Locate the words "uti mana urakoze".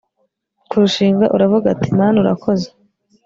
1.75-2.67